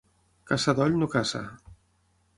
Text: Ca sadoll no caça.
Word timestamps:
Ca 0.51 0.57
sadoll 0.63 0.97
no 1.03 1.11
caça. 1.17 1.43